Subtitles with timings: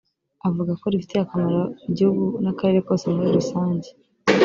[0.47, 3.89] avuga ko rifitiye akamaro igihugu n’akarere kose muri rusange